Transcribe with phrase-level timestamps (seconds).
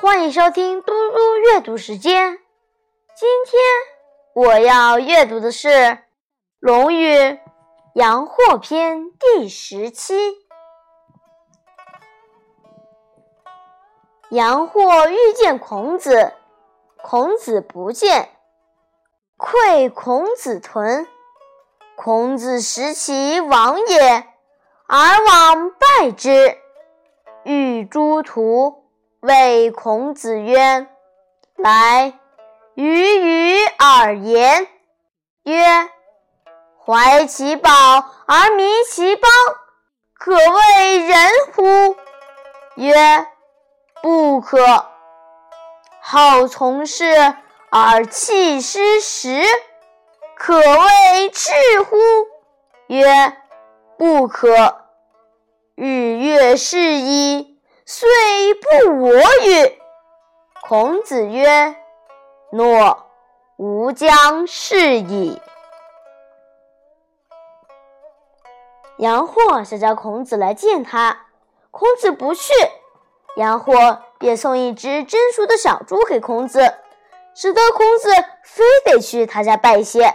[0.00, 2.38] 欢迎收听嘟嘟阅读时间。
[3.14, 3.62] 今天
[4.34, 5.68] 我要阅读的是
[6.58, 7.14] 《论语·
[7.94, 10.14] 阳货篇》第十七。
[14.30, 16.32] 阳货欲见孔子，
[17.02, 18.30] 孔子不见，
[19.36, 21.06] 窥孔子屯。
[21.94, 24.26] 孔子识其亡也，
[24.88, 26.56] 而往拜之。
[27.44, 28.81] 欲诸徒
[29.22, 30.88] 谓孔子曰
[31.54, 32.18] ：“来，
[32.74, 34.66] 与与尔言。”
[35.44, 35.62] 曰
[36.84, 37.70] ：“怀其宝
[38.26, 39.30] 而迷其邦，
[40.14, 41.96] 可谓仁乎？”
[42.74, 43.26] 曰
[44.02, 44.86] ：“不可。”
[46.02, 47.36] 好从事
[47.70, 49.40] 而弃失时，
[50.36, 51.52] 可谓智
[51.88, 51.96] 乎？
[52.88, 53.36] 曰
[53.96, 54.80] ：“不可。”
[55.76, 57.51] 日月是矣，
[57.84, 58.08] 虽
[58.54, 59.12] 不我
[59.44, 59.78] 与。
[60.62, 61.76] 孔子曰
[62.52, 63.06] ：“诺，
[63.56, 65.40] 吾将是矣。”
[68.98, 71.26] 杨货想叫孔子来见他，
[71.72, 72.52] 孔子不去，
[73.36, 76.74] 杨货便送一只蒸熟的小猪给孔子，
[77.34, 78.10] 使得孔子
[78.44, 80.14] 非得去他家拜谢。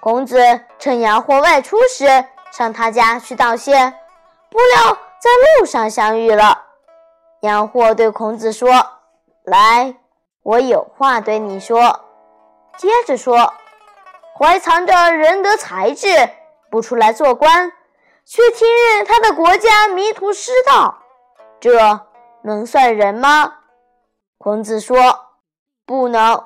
[0.00, 2.06] 孔子趁杨货外出时，
[2.50, 3.94] 上他家去道谢。
[4.50, 6.66] 不料在路上相遇了，
[7.40, 8.68] 杨货对孔子说
[9.42, 9.96] ：“来，
[10.42, 12.04] 我有话对你说。”
[12.76, 13.54] 接着说
[14.38, 16.28] ：“怀藏着仁德才智，
[16.70, 17.72] 不出来做官，
[18.26, 20.98] 却听任他的国家迷途失道，
[21.58, 22.00] 这
[22.42, 23.54] 能算人吗？”
[24.36, 25.20] 孔子说
[25.86, 26.44] ：“不能。”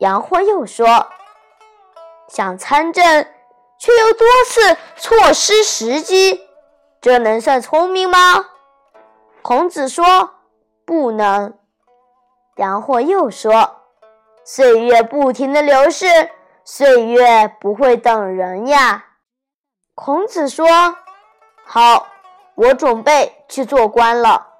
[0.00, 1.08] 杨货又说
[2.26, 3.04] ：“想参政，
[3.78, 6.48] 却又多次错失时机。”
[7.02, 8.18] 这能算聪明吗？
[9.42, 10.34] 孔子说
[10.86, 11.58] ：“不能。”
[12.56, 13.80] 杨货又说
[14.46, 16.06] ：“岁月不停的流逝，
[16.64, 19.06] 岁月不会等人呀。”
[19.96, 20.64] 孔子说
[21.66, 22.06] ：“好，
[22.54, 24.50] 我准备去做官了。”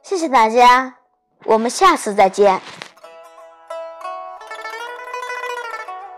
[0.00, 0.94] 谢谢大家，
[1.44, 2.62] 我们下次再见。